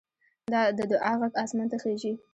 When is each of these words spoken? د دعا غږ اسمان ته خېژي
د 0.77 0.79
دعا 0.91 1.11
غږ 1.21 1.33
اسمان 1.43 1.67
ته 1.71 1.77
خېژي 1.83 2.13